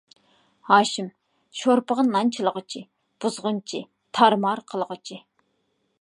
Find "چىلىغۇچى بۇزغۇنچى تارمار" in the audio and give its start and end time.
2.37-4.67